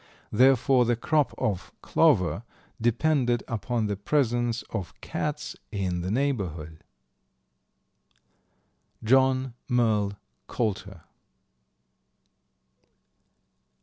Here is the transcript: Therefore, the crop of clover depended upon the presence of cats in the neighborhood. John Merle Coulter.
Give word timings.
Therefore, 0.31 0.83
the 0.83 0.95
crop 0.95 1.31
of 1.37 1.71
clover 1.83 2.41
depended 2.81 3.43
upon 3.47 3.85
the 3.85 3.95
presence 3.95 4.63
of 4.71 4.99
cats 4.99 5.55
in 5.71 6.01
the 6.01 6.09
neighborhood. 6.09 6.83
John 9.03 9.53
Merle 9.69 10.13
Coulter. 10.47 11.03